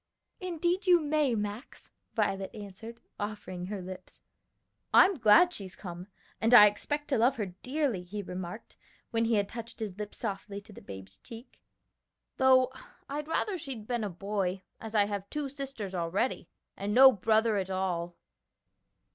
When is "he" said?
8.01-8.23, 9.25-9.35